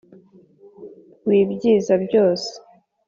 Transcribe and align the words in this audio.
Wibyiza 1.27 1.93
byose 2.05 2.51